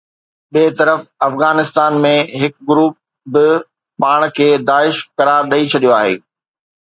ٻئي 0.53 0.69
طرف 0.79 1.01
افغانستان 1.27 1.91
۾ 2.05 2.13
هڪ 2.43 2.53
گروپ 2.69 2.95
به 3.33 3.45
پاڻ 4.01 4.19
کي 4.37 4.47
داعش 4.69 4.95
قرار 5.19 5.41
ڏئي 5.51 5.63
ڇڏيو 5.71 5.93
آهي 5.99 6.15